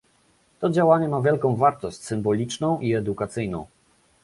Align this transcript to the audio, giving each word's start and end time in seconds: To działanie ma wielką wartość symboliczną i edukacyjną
To 0.59 0.69
działanie 0.69 1.07
ma 1.09 1.21
wielką 1.21 1.55
wartość 1.55 1.97
symboliczną 2.03 2.79
i 2.79 2.95
edukacyjną 2.95 3.65